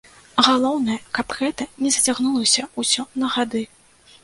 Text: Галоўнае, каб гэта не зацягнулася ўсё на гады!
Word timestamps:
Галоўнае, 0.45 0.95
каб 1.17 1.35
гэта 1.41 1.67
не 1.83 1.93
зацягнулася 1.97 2.67
ўсё 2.85 3.09
на 3.25 3.33
гады! 3.37 3.65